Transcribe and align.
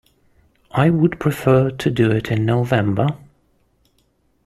I 0.71 0.89
would 0.89 1.19
prefer 1.19 1.69
to 1.69 1.91
do 1.91 2.09
it 2.09 2.31
in 2.31 2.43
November. 2.43 3.09